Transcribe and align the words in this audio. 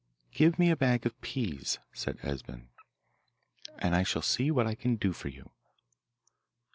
'Give 0.31 0.57
me 0.57 0.71
a 0.71 0.75
bag 0.75 1.05
of 1.05 1.21
peas' 1.21 1.77
said 1.93 2.17
Esben, 2.23 2.69
'and 3.77 3.95
I 3.95 4.01
shall 4.01 4.23
see 4.23 4.49
what 4.49 4.65
I 4.65 4.73
can 4.73 4.95
do 4.95 5.13
for 5.13 5.27
you. 5.27 5.51